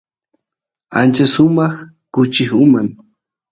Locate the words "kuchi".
2.13-2.43